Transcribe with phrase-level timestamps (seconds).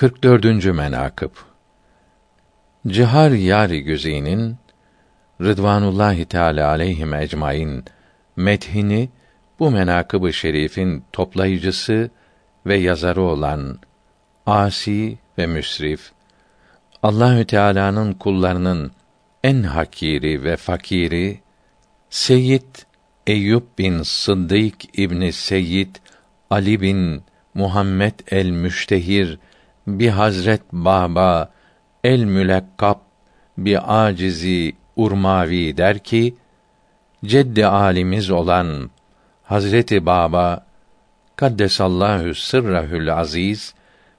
[0.00, 0.64] 44.
[0.64, 1.30] menakıb
[2.86, 4.56] Cihar Yari Güzey'nin
[5.40, 7.84] Rıdvanullahi Teala aleyhim ecmaîn
[8.36, 9.08] methini
[9.58, 12.10] bu menakıb-ı şerifin toplayıcısı
[12.66, 13.78] ve yazarı olan
[14.46, 16.12] asi ve müsrif
[17.02, 18.92] Allahü Teala'nın kullarının
[19.44, 21.40] en hakiri ve fakiri
[22.10, 22.74] Seyyid
[23.26, 25.96] Eyüp bin Sıddık İbni Seyyid
[26.50, 27.22] Ali bin
[27.54, 29.38] Muhammed el Müştehir
[29.98, 31.50] bi Hazret Baba
[32.04, 32.98] el Mülekkab
[33.58, 36.34] bi acizi Urmavi der ki
[37.24, 38.90] ceddi alimiz olan
[39.42, 40.66] Hazreti Baba
[41.36, 43.74] kaddesallahu sırrahül aziz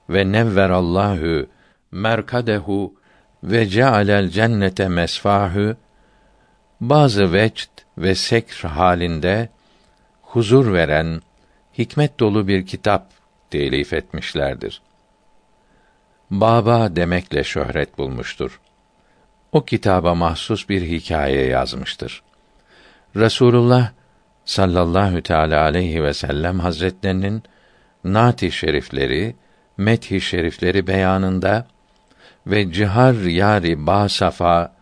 [0.08, 1.46] ve nevverallahu
[1.92, 2.94] merkadehu
[3.44, 5.76] ve cealel cennete mesfahu
[6.80, 9.48] bazı vecd ve sekr halinde
[10.22, 11.20] huzur veren
[11.78, 13.06] hikmet dolu bir kitap
[13.50, 14.82] telif etmişlerdir.
[16.32, 18.60] Baba demekle şöhret bulmuştur.
[19.52, 22.22] O kitaba mahsus bir hikaye yazmıştır.
[23.16, 23.90] Resulullah
[24.44, 27.42] sallallahu teala aleyhi ve sellem hazretlerinin
[28.04, 29.36] nati şerifleri,
[29.76, 31.66] methi şerifleri beyanında
[32.46, 34.74] ve cihar yari ba safa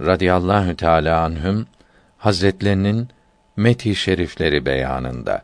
[0.00, 1.66] radıyallahu teala anhüm
[2.18, 3.08] hazretlerinin
[3.56, 5.42] methi şerifleri beyanında.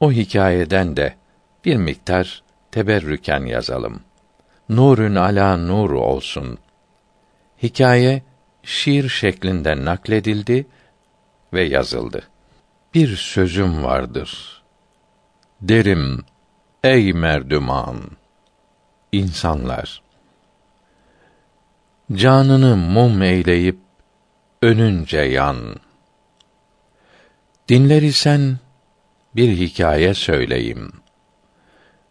[0.00, 1.14] O hikayeden de
[1.64, 4.00] bir miktar teberrüken yazalım.
[4.68, 6.58] Nurun ala nur olsun.
[7.62, 8.22] Hikaye
[8.62, 10.66] şiir şeklinde nakledildi
[11.52, 12.22] ve yazıldı.
[12.94, 14.62] Bir sözüm vardır.
[15.60, 16.24] Derim,
[16.84, 18.00] ey merdüman,
[19.12, 20.02] insanlar,
[22.12, 23.78] canını mum eyleyip
[24.62, 25.76] önünce yan.
[27.68, 28.58] Dinler isen
[29.36, 30.92] bir hikaye söyleyeyim.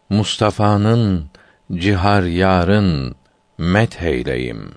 [0.08, 1.30] Mustafa'nın
[1.72, 3.14] cihar yarın
[3.58, 4.74] metheyleyim.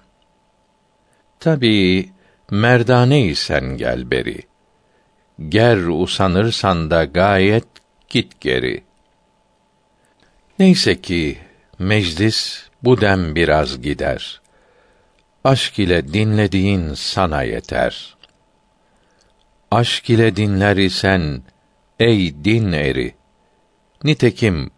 [1.39, 2.09] Tabii
[2.52, 4.42] merdane isen gel beri.
[5.49, 7.67] Ger usanırsan da gayet
[8.09, 8.83] git geri.
[10.59, 11.37] Neyse ki
[11.80, 14.42] meclis bu dem biraz gider.
[15.43, 18.15] Aşk ile dinlediğin sana yeter.
[19.71, 21.42] Aşk ile dinler isen
[21.99, 23.15] ey din eri.
[24.04, 24.71] Nitekim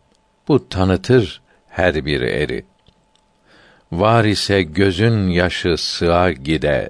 [0.48, 2.66] bu tanıtır her bir eri.
[3.92, 6.90] Var ise gözün yaşı sığa gide.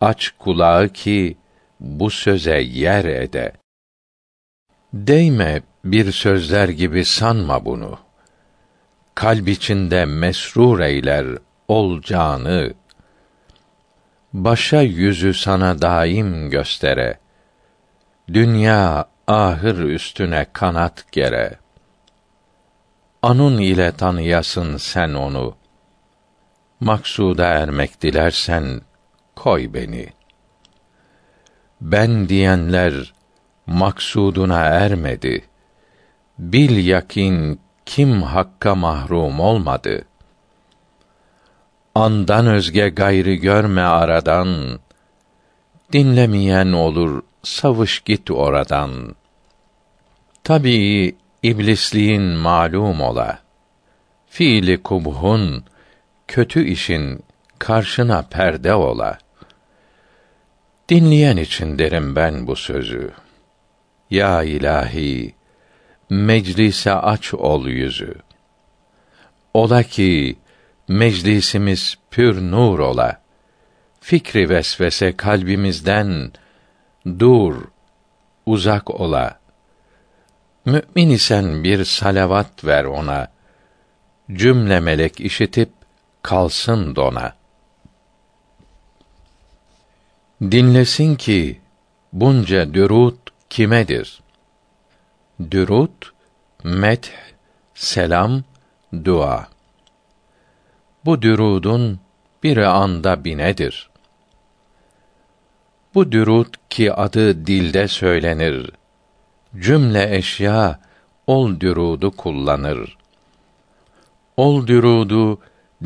[0.00, 1.36] Aç kulağı ki
[1.80, 3.52] bu söze yer ede.
[4.92, 7.98] Değme bir sözler gibi sanma bunu.
[9.14, 11.26] Kalb içinde mesrur eyler
[11.68, 12.74] ol canı.
[14.32, 17.18] Başa yüzü sana daim göstere.
[18.32, 21.58] Dünya ahır üstüne kanat gere.
[23.22, 25.54] Anun ile tanıyasın sen onu.
[26.80, 28.80] Maksuda ermek dilersen
[29.36, 30.08] koy beni.
[31.80, 33.12] Ben diyenler
[33.66, 35.44] maksuduna ermedi.
[36.38, 40.04] Bil yakin kim hakka mahrum olmadı.
[41.94, 44.80] Andan özge gayrı görme aradan.
[45.92, 49.14] Dinlemeyen olur, savuş git oradan.
[50.44, 51.16] Tabii
[51.50, 53.38] iblisliğin malum ola.
[54.26, 55.64] Fiili kubhun,
[56.28, 57.22] kötü işin
[57.58, 59.18] karşına perde ola.
[60.88, 63.10] Dinleyen için derim ben bu sözü.
[64.10, 65.34] Ya ilahi,
[66.10, 68.14] meclise aç ol yüzü.
[69.54, 70.38] Ola ki
[70.88, 73.20] meclisimiz pür nur ola.
[74.00, 76.32] Fikri vesvese kalbimizden
[77.18, 77.54] dur,
[78.46, 79.37] uzak ola.
[80.68, 83.28] Mü'min isen bir salavat ver ona.
[84.32, 85.70] Cümle melek işitip
[86.22, 87.36] kalsın dona.
[90.42, 91.60] Dinlesin ki
[92.12, 93.18] bunca dürut
[93.50, 94.20] kimedir?
[95.50, 96.12] Dürut,
[96.64, 97.12] met,
[97.74, 98.42] selam,
[99.04, 99.48] dua.
[101.04, 102.00] Bu dürudun
[102.42, 103.90] bir anda binedir.
[105.94, 108.77] Bu dürut ki adı dilde söylenir.
[109.56, 110.80] Cümle eşya
[111.26, 112.96] ol dürudu kullanır.
[114.36, 115.38] Ol dürudu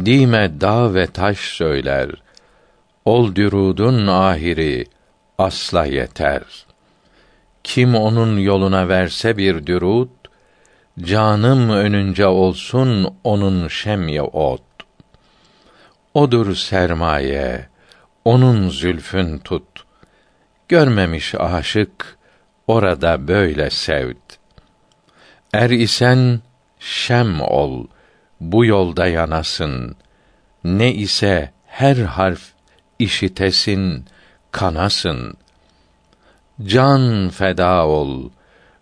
[0.04, 2.10] dime dağ ve taş söyler.
[3.04, 4.86] Ol dürudun ahiri
[5.38, 6.42] asla yeter.
[7.64, 10.10] Kim onun yoluna verse bir dürut,
[11.00, 14.62] canım önünce olsun onun şemye ot.
[16.14, 17.68] Odur sermaye,
[18.24, 19.84] onun zülfün tut.
[20.68, 22.18] Görmemiş aşık,
[22.72, 24.26] orada böyle sevd.
[25.52, 26.40] Er isen
[26.78, 27.86] şem ol,
[28.40, 29.96] bu yolda yanasın.
[30.64, 32.42] Ne ise her harf
[32.98, 34.04] işitesin,
[34.50, 35.34] kanasın.
[36.64, 38.30] Can feda ol,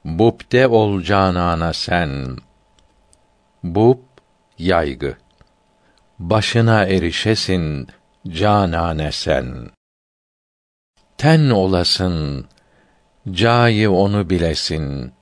[0.05, 2.37] bupte ol canana sen.
[3.65, 3.99] Bub
[4.59, 5.17] yaygı.
[6.19, 7.89] Başına erişesin
[8.29, 9.71] canane sen.
[11.19, 12.47] Ten olasın,
[13.33, 15.13] cayı onu bilesin.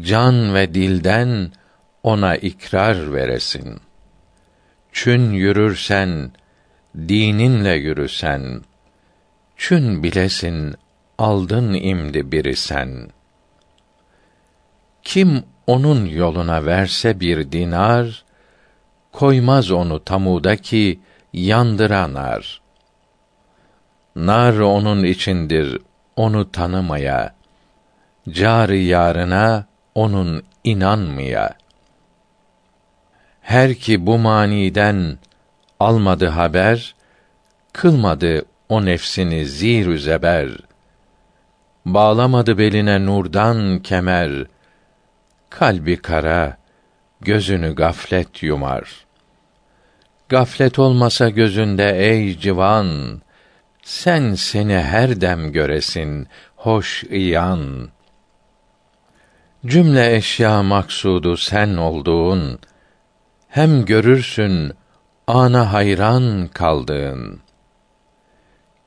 [0.00, 1.52] Can ve dilden
[2.02, 3.80] ona ikrar veresin.
[4.92, 6.32] Çün yürürsen,
[6.96, 8.62] dininle yürüsen,
[9.56, 10.74] çün bilesin,
[11.18, 13.08] aldın imdi biri sen.
[15.02, 18.24] Kim onun yoluna verse bir dinar,
[19.12, 21.00] koymaz onu tamuda ki
[21.32, 22.60] yandıran nar.
[24.16, 25.78] Nar onun içindir,
[26.16, 27.34] onu tanımaya,
[28.28, 31.54] cari yarına onun inanmaya.
[33.40, 35.18] Her ki bu maniden
[35.80, 36.94] almadı haber,
[37.72, 40.50] kılmadı o nefsini zir zeber.
[41.86, 44.46] Bağlamadı beline nurdan kemer,
[45.50, 46.56] kalbi kara,
[47.20, 49.06] gözünü gaflet yumar.
[50.28, 53.22] Gaflet olmasa gözünde ey civan,
[53.86, 57.88] sen seni her dem göresin, hoş iyan.
[59.66, 62.58] Cümle eşya maksudu sen olduğun,
[63.48, 64.72] hem görürsün
[65.26, 67.40] ana hayran kaldığın.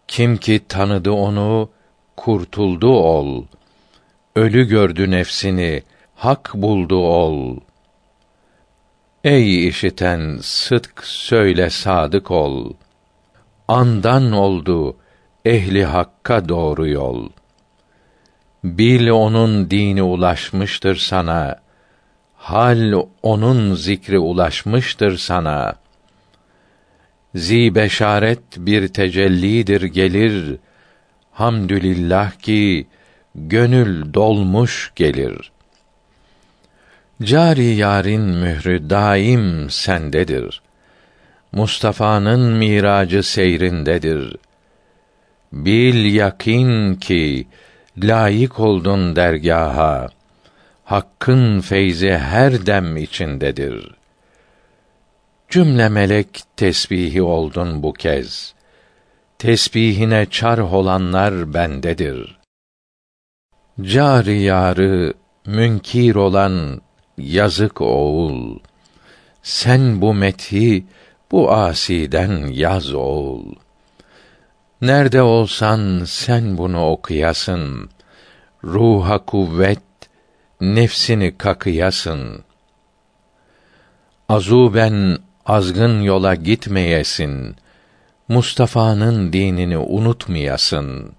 [0.07, 1.69] Kim ki tanıdı onu,
[2.17, 3.45] kurtuldu ol.
[4.35, 5.83] Ölü gördü nefsini,
[6.15, 7.57] hak buldu ol.
[9.23, 12.73] Ey işiten sıdk söyle sadık ol.
[13.69, 14.97] Andan oldu
[15.45, 17.29] ehli hakka doğru yol.
[18.63, 21.59] Bil onun dini ulaşmıştır sana.
[22.35, 22.93] Hal
[23.23, 25.75] onun zikri ulaşmıştır sana.
[27.35, 30.57] Zi beşaret bir tecellidir gelir.
[31.31, 32.87] Hamdülillah ki
[33.35, 35.51] gönül dolmuş gelir.
[37.23, 40.61] Cari yarın mührü daim sendedir.
[41.51, 44.35] Mustafa'nın miracı seyrindedir.
[45.53, 47.47] Bil yakin ki
[47.97, 50.07] layık oldun dergaha.
[50.83, 53.91] Hakkın feyzi her dem içindedir.
[55.49, 58.53] Cümle melek tesbihi oldun bu kez.
[59.39, 62.39] Tesbihine çarh olanlar bendedir.
[63.81, 65.13] Cari yarı
[65.45, 66.81] münkir olan
[67.17, 68.59] yazık oğul.
[69.43, 70.83] Sen bu methi
[71.31, 73.53] bu asiden yaz oğul.
[74.81, 77.89] Nerede olsan sen bunu okuyasın.
[78.63, 79.79] Ruha kuvvet,
[80.61, 82.43] nefsini kakıyasın.
[84.29, 87.55] Azuben azgın yola gitmeyesin.
[88.27, 91.11] Mustafa'nın dinini unutmayasın.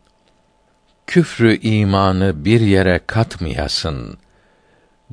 [1.06, 4.18] Küfrü imanı bir yere katmayasın.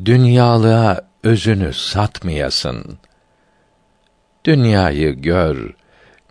[0.06, 3.00] Dünyalığa özünü satmayasın.
[4.48, 5.74] Dünyayı gör,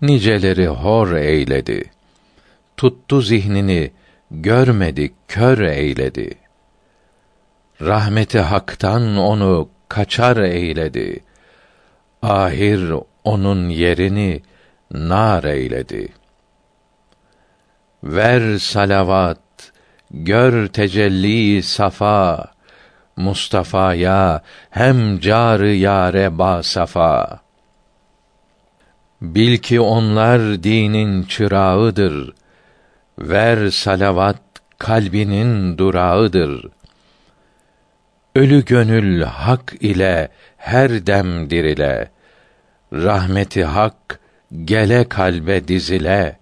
[0.03, 1.91] niceleri hor eyledi.
[2.77, 3.91] Tuttu zihnini,
[4.31, 6.35] görmedi, kör eyledi.
[7.81, 11.21] Rahmeti haktan onu kaçar eyledi.
[12.23, 12.93] Ahir
[13.25, 14.43] onun yerini
[14.91, 16.09] nar eyledi.
[18.05, 19.73] Ver salavat,
[20.11, 22.47] gör tecelli safa,
[23.17, 27.46] Mustafa'ya hem carı yare ba safa.
[29.23, 32.35] Bil ki onlar dinin çırağıdır.
[33.19, 34.41] Ver salavat
[34.79, 36.67] kalbinin durağıdır.
[38.35, 42.11] Ölü gönül hak ile her dem dirile.
[42.93, 44.21] Rahmeti hak
[44.65, 46.39] gele kalbe dizile.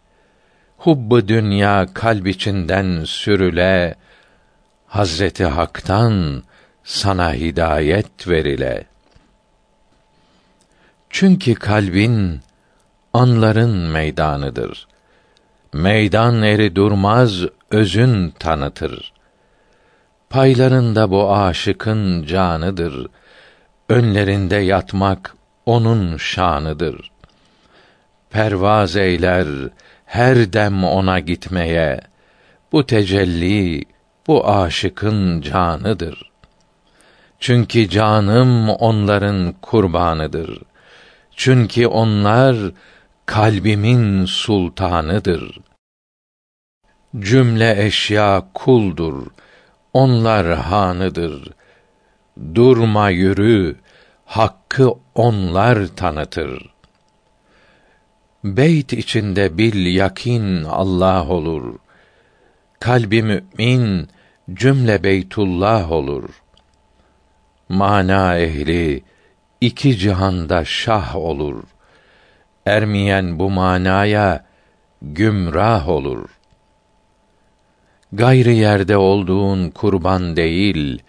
[0.78, 3.94] Hubbu dünya kalb içinden sürüle.
[4.86, 6.42] Hazreti Hak'tan
[6.84, 8.84] sana hidayet verile.
[11.10, 12.40] Çünkü kalbin
[13.14, 14.86] anların meydanıdır.
[15.72, 19.12] Meydan eri durmaz, özün tanıtır.
[20.30, 23.06] Paylarında bu aşıkın canıdır.
[23.88, 25.34] Önlerinde yatmak
[25.66, 27.10] onun şanıdır.
[28.30, 29.46] Pervaz eyler
[30.06, 32.00] her dem ona gitmeye.
[32.72, 33.84] Bu tecelli
[34.26, 36.30] bu aşıkın canıdır.
[37.40, 40.58] Çünkü canım onların kurbanıdır.
[41.36, 42.56] Çünkü onlar
[43.26, 45.60] kalbimin sultanıdır.
[47.18, 49.26] Cümle eşya kuldur.
[49.92, 51.52] Onlar hanıdır.
[52.54, 53.76] Durma yürü,
[54.24, 56.74] hakkı onlar tanıtır.
[58.44, 61.78] Beyt içinde bil yakin Allah olur.
[62.80, 64.08] Kalbi mümin
[64.54, 66.28] cümle Beytullah olur.
[67.68, 69.02] Mana ehli
[69.60, 71.64] iki cihanda şah olur.
[72.66, 74.44] Ermeyen bu manaya
[75.02, 76.28] gümrah olur.
[78.12, 81.02] Gayrı yerde olduğun kurban değil,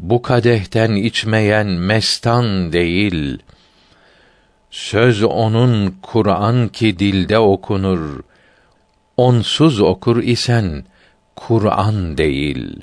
[0.00, 3.38] bu kadehten içmeyen mestan değil.
[4.70, 8.20] Söz onun Kur'an ki dilde okunur.
[9.16, 10.84] Onsuz okur isen
[11.36, 12.80] Kur'an değil.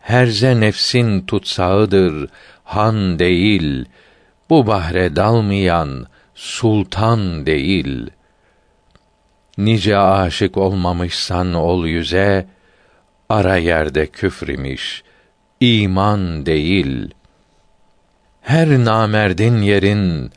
[0.00, 2.28] Herze nefsin tutsağıdır,
[2.64, 3.84] han değil.
[4.50, 8.10] Bu bahre dalmayan sultan değil.
[9.58, 12.46] Nice aşık olmamışsan ol yüze,
[13.28, 15.02] ara yerde küfrimiş,
[15.60, 17.14] iman değil.
[18.40, 20.30] Her namerdin yerin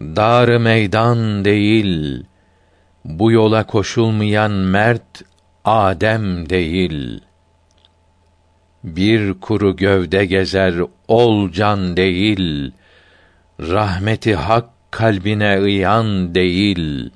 [0.00, 2.24] dar meydan değil.
[3.04, 5.22] Bu yola koşulmayan mert
[5.64, 7.20] Adem değil.
[8.84, 10.74] Bir kuru gövde gezer
[11.08, 12.72] ol can değil.
[13.60, 17.10] Rahmeti hak kalbine ıyan değil.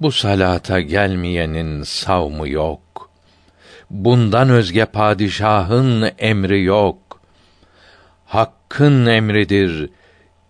[0.00, 3.10] Bu salata gelmeyenin savmı yok.
[3.90, 7.20] Bundan özge padişahın emri yok.
[8.26, 9.90] Hakkın emridir.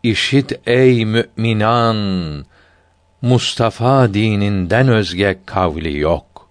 [0.03, 1.97] İşit ey müminan.
[3.23, 6.49] Mustafa dininden özge kavli yok.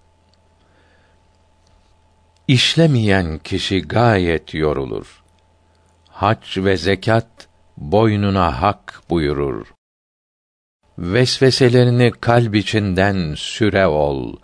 [2.48, 5.22] İşlemeyen kişi gayet yorulur.
[6.08, 9.66] Hac ve zekat boynuna hak buyurur.
[10.98, 14.36] Vesveselerini kalb içinden süre ol.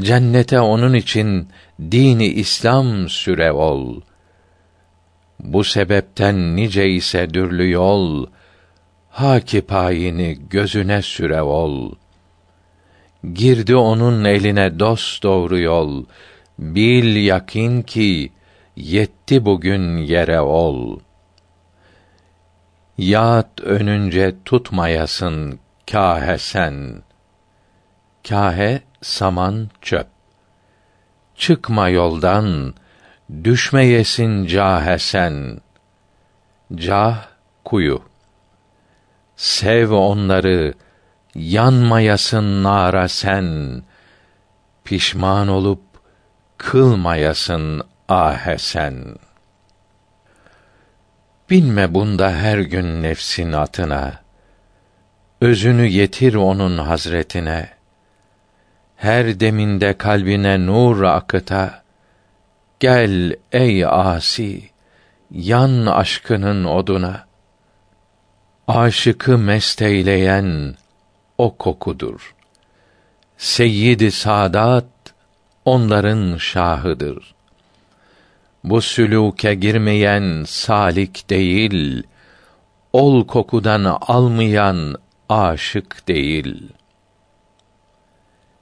[0.00, 1.48] Cennete onun için
[1.80, 4.00] dini İslam süre ol.
[5.40, 8.26] Bu sebepten nice ise dürlü yol,
[9.10, 11.94] haki payini gözüne süre ol.
[13.32, 16.04] Girdi onun eline dost doğru yol,
[16.58, 18.32] bil yakin ki
[18.76, 20.98] yetti bugün yere ol.
[22.98, 27.02] Yat önünce tutmayasın kâhe sen.
[28.28, 30.06] Kâhe saman çöp.
[31.34, 32.74] Çıkma yoldan,
[33.44, 35.60] düşmeyesin cahe sen.
[36.74, 37.28] Cah
[37.64, 38.02] kuyu.
[39.36, 40.74] Sev onları,
[41.34, 43.82] yanmayasın nara sen.
[44.84, 45.82] Pişman olup
[46.56, 49.16] kılmayasın ahe sen.
[51.50, 54.20] Binme bunda her gün nefsin atına.
[55.40, 57.68] Özünü yetir onun hazretine.
[58.96, 61.82] Her deminde kalbine nur akıta.
[62.80, 64.70] Gel ey asi,
[65.30, 67.26] yan aşkının oduna.
[68.68, 70.74] Aşıkı mesteyleyen
[71.38, 72.34] o kokudur.
[73.36, 74.84] Seyyid-i Sadat
[75.64, 77.37] onların şahıdır.
[78.70, 82.02] Bu sülûke girmeyen salik değil,
[82.92, 84.94] ol kokudan almayan
[85.28, 86.68] aşık değil.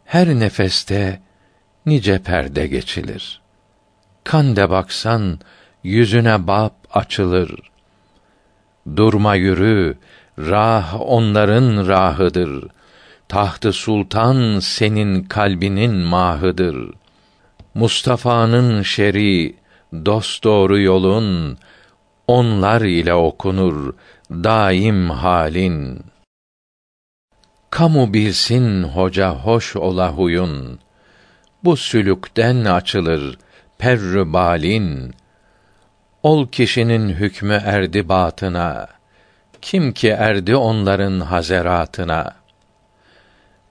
[0.05, 1.21] Her nefeste
[1.87, 3.41] nice perde geçilir.
[4.25, 5.39] Kan de baksan
[5.85, 7.51] yüzüne bab açılır.
[8.97, 9.99] Durma yürü,
[10.39, 12.69] rah onların rahıdır.
[13.29, 16.91] Tahtı sultan senin kalbinin mahıdır.
[17.75, 21.59] Mustafa'nın şeri dost doğru yolun
[22.27, 23.95] onlar ile okunur
[24.31, 26.05] daim halin.
[27.71, 30.79] Kamu bilsin hoca hoş ola huyun.
[31.65, 33.39] Bu sülükten açılır
[33.79, 35.15] perrü balin.
[36.23, 38.87] Ol kişinin hükmü erdi batına.
[39.63, 42.35] Kim ki erdi onların hazeratına.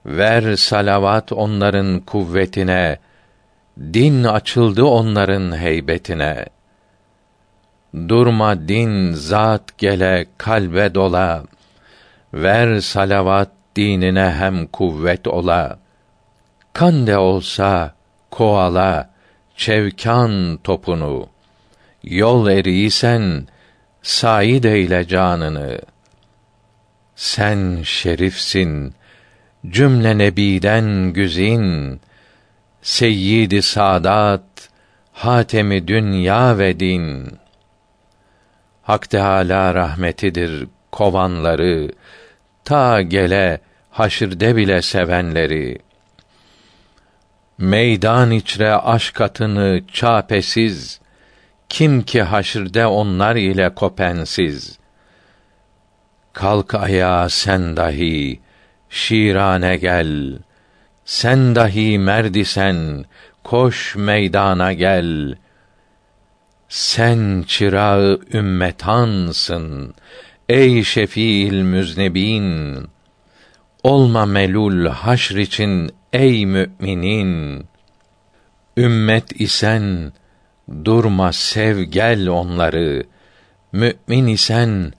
[0.05, 2.99] Ver salavat onların kuvvetine.
[3.79, 6.45] Din açıldı onların heybetine.
[8.07, 11.43] Durma din zat gele kalbe dola.
[12.33, 15.79] Ver salavat dinine hem kuvvet ola.
[16.73, 17.95] Kan de olsa
[18.31, 19.09] koala
[19.55, 21.27] çevkan topunu.
[22.03, 23.47] Yol eriysen
[24.01, 25.79] said eyle canını.
[27.15, 28.93] Sen şerifsin,
[29.69, 31.99] cümle nebiden güzin,
[32.85, 34.69] Seyyid-i Sadat,
[35.13, 37.37] hatemi dünya ve din.
[38.83, 41.91] Hak Teâlâ rahmetidir kovanları,
[42.65, 45.77] ta gele haşirde bile sevenleri.
[47.57, 51.01] Meydan içre aşk atını çapesiz,
[51.69, 54.79] Kim ki haşrde onlar ile kopensiz.
[56.33, 58.39] Kalk ayağa sen dahi,
[58.89, 60.39] şirane gel.
[61.05, 63.05] Sen dahi merdisen,
[63.43, 65.35] koş meydana gel.
[66.69, 69.93] Sen çırağı ümmetansın,
[70.49, 72.77] ey şefiil müznebin.
[73.83, 77.65] Olma melul haşr için ey müminin.
[78.77, 80.13] Ümmet isen
[80.85, 83.03] durma sev gel onları.
[83.71, 84.93] Mümin isen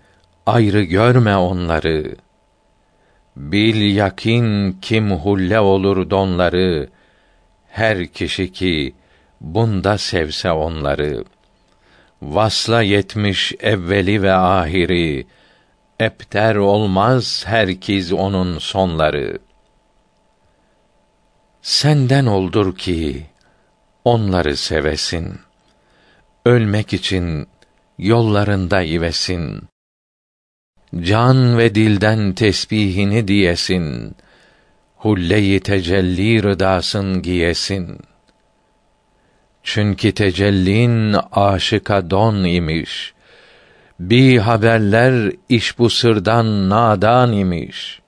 [0.47, 2.17] ayrı görme onları.
[3.37, 6.89] Bil yakin kim hulle olur donları.
[7.69, 8.95] Her kişi ki
[9.41, 11.25] bunda sevse onları.
[12.23, 15.27] Vasla yetmiş evveli ve ahiri.
[16.01, 19.39] Epter olmaz herkiz onun sonları.
[21.63, 23.27] Senden oldur ki
[24.05, 25.41] onları sevesin.
[26.47, 27.49] Ölmek için
[27.99, 29.69] yollarında ivesin.
[31.03, 34.17] Can ve dilden tesbihini diyesin.
[34.97, 37.99] Hulle-i tecelli rıdasın giyesin.
[39.63, 43.15] Çünkü tecellin aşıka don imiş.
[44.01, 48.01] Bi haberler iş bu sırdan nadan imiş.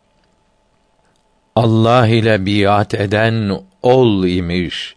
[1.56, 4.94] Allah ile biat eden ol imiş.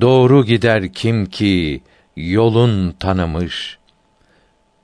[0.00, 1.80] Doğru gider kim ki
[2.16, 3.78] yolun tanımış.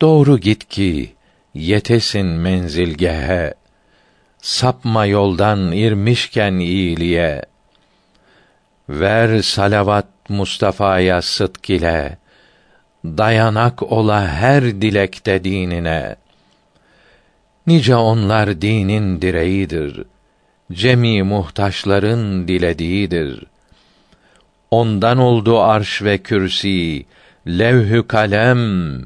[0.00, 1.17] Doğru git ki
[1.54, 3.54] yetesin menzilgehe.
[4.42, 7.42] Sapma yoldan irmişken iyiliğe.
[8.88, 12.18] Ver salavat Mustafa'ya sıdk ile.
[13.04, 16.16] Dayanak ola her dilekte dinine.
[17.66, 20.04] Nice onlar dinin direğidir.
[20.72, 23.44] Cemi muhtaçların dilediğidir.
[24.70, 27.06] Ondan oldu arş ve kürsi,
[27.46, 29.02] levhü kalem,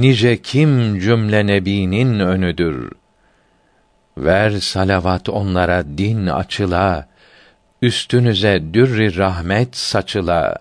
[0.00, 2.92] nice kim cümle nebinin önüdür.
[4.18, 7.08] Ver salavat onlara din açıla,
[7.82, 10.56] üstünüze dürri rahmet saçıla.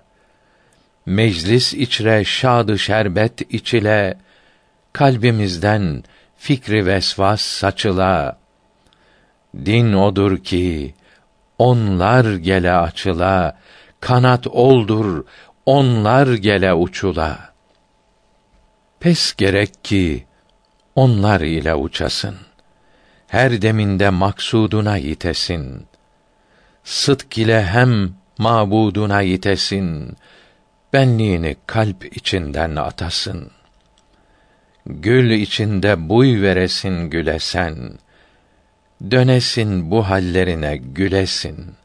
[1.05, 4.17] Meclis içre şadı şerbet içile,
[4.93, 6.03] kalbimizden
[6.37, 8.37] fikri vesvas saçıla.
[9.65, 10.93] Din odur ki
[11.57, 13.57] onlar gele açıla,
[13.99, 15.25] kanat oldur
[15.65, 17.50] onlar gele uçula.
[19.01, 20.25] Pes gerek ki
[20.95, 22.35] onlar ile uçasın.
[23.27, 25.87] Her deminde maksuduna yitesin.
[26.83, 30.15] Sıdk ile hem mabuduna yitesin.
[30.93, 33.51] Benliğini kalp içinden atasın.
[34.85, 37.93] Gül içinde buy veresin gülesen.
[39.11, 41.81] Dönesin bu hallerine gülesin.''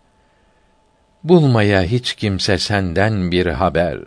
[1.29, 3.99] Bulmaya hiç kimse senden bir haber.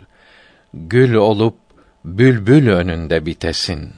[0.74, 1.54] Gül olup
[2.04, 3.92] bülbül önünde bitesin.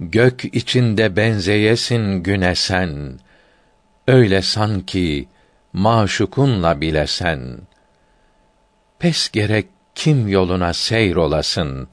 [0.00, 3.20] Gök içinde benzeyesin güne sen.
[4.08, 5.28] Öyle sanki
[5.72, 7.58] maşukunla bilesen.
[8.98, 11.88] Pes gerek kim yoluna seyr olasın.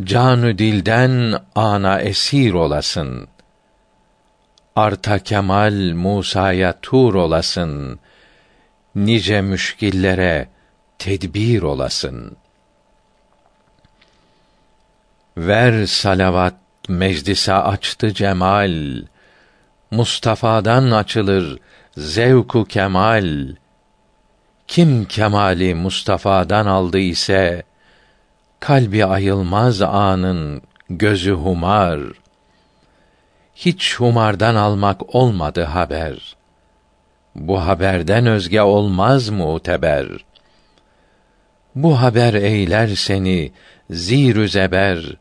[0.00, 3.28] Canı dilden ana esir olasın.
[4.76, 8.00] Arta kemal Musa'ya tur olasın.''
[9.06, 10.48] nice müşkillere
[10.98, 12.36] tedbir olasın.
[15.38, 16.54] Ver salavat
[16.88, 19.02] meclise açtı cemal.
[19.90, 21.58] Mustafa'dan açılır
[21.96, 23.48] zevku kemal.
[24.68, 27.62] Kim kemali Mustafa'dan aldı ise
[28.60, 32.00] kalbi ayılmaz anın gözü humar.
[33.54, 36.36] Hiç humardan almak olmadı haber
[37.34, 40.08] bu haberden özge olmaz muteber.
[41.74, 43.52] Bu haber eyler seni
[43.90, 45.16] zir zeber.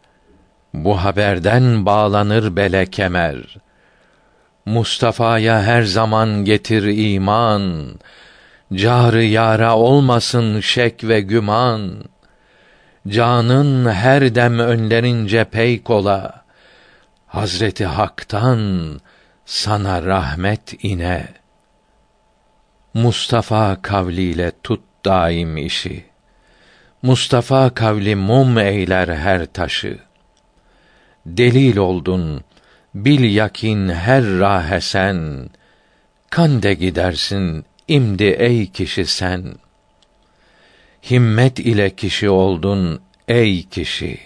[0.83, 3.57] Bu haberden bağlanır bele kemer.
[4.65, 7.95] Mustafa'ya her zaman getir iman.
[8.73, 12.03] Carı yara olmasın şek ve güman.
[13.07, 16.43] Canın her dem önlerince peyk ola.
[17.27, 18.99] Hazreti Hak'tan
[19.45, 21.47] sana rahmet ine.''
[22.97, 26.05] Mustafa kavliyle tut daim işi.
[27.01, 29.99] Mustafa kavli mum eyler her taşı.
[31.27, 32.43] Delil oldun,
[32.95, 35.49] bil yakin her rahe sen.
[36.29, 39.55] Kan de gidersin imdi ey kişi sen.
[41.11, 44.19] Himmet ile kişi oldun ey kişi.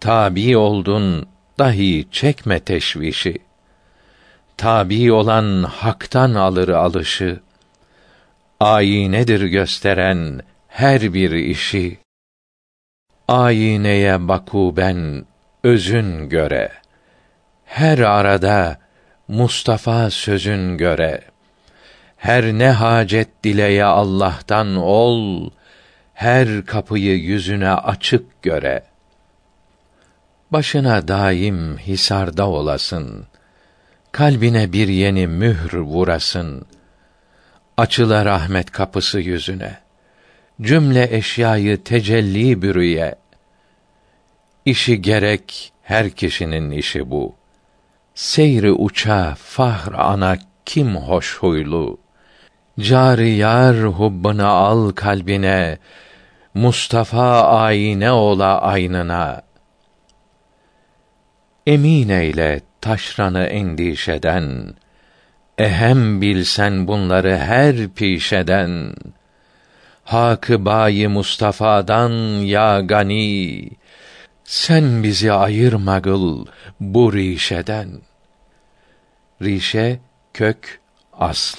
[0.00, 3.38] Tabi oldun dahi çekme teşvişi.
[4.56, 7.40] Tabi olan haktan alır alışı
[8.60, 11.98] ayinedir gösteren her bir işi
[13.28, 15.24] Ayineye baku ben
[15.62, 16.72] özün göre.
[17.64, 18.78] Her arada
[19.28, 21.20] Mustafa sözün göre.
[22.16, 25.50] Her ne hacet dileye Allah'tan ol,
[26.14, 28.82] her kapıyı yüzüne açık göre.
[30.50, 33.26] Başına daim hisarda olasın.
[34.12, 36.66] Kalbine bir yeni mühr vurasın.
[37.76, 39.78] Açıla rahmet kapısı yüzüne.
[40.60, 43.19] Cümle eşyayı tecelli bürüye.
[44.70, 47.34] İşi gerek her kişinin işi bu.
[48.14, 51.98] Seyri uça fahr ana kim hoş huylu.
[52.80, 55.78] Cari yar hubbına al kalbine.
[56.54, 59.42] Mustafa ayine ola aynına.
[61.66, 64.74] Emin eyle taşranı endişeden.
[65.58, 68.94] Ehem bilsen bunları her pişeden.
[70.04, 72.12] Hakı bayi Mustafa'dan
[72.44, 73.79] ya gani.
[74.50, 76.46] Sen bizi ayırma gıl
[76.80, 77.88] bu rişeden.
[79.42, 80.00] Rişe
[80.34, 80.80] kök
[81.12, 81.58] asl.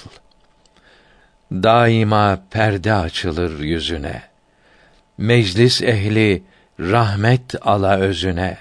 [1.52, 4.22] Daima perde açılır yüzüne.
[5.18, 6.42] Meclis ehli
[6.80, 8.58] rahmet ala özüne.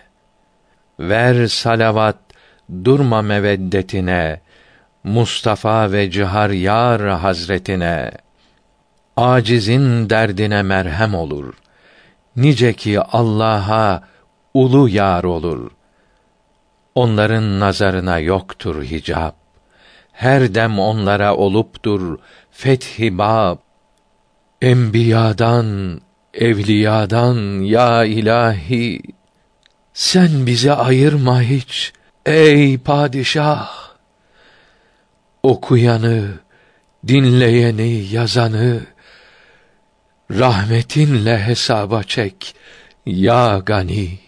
[1.00, 2.18] Ver salavat
[2.86, 4.42] durma meveddetine.
[5.04, 8.12] Mustafa ve Cihar Yar Hazretine
[9.18, 11.54] acizin derdine merhem olur.
[12.36, 14.12] Nice ki Allah'a
[14.54, 15.72] ulu yar olur.
[16.96, 19.36] Onların nazarına yoktur hicap.
[20.12, 22.20] Her dem onlara oluptur
[22.52, 23.58] fethi bab.
[24.62, 26.02] Enbiyadan,
[26.34, 29.02] evliyadan ya ilahi
[29.94, 31.94] sen bizi ayırma hiç
[32.26, 33.70] ey padişah.
[35.44, 36.28] Okuyanı,
[37.08, 38.82] dinleyeni, yazanı
[40.32, 42.56] rahmetinle hesaba çek
[43.06, 44.20] ya gani.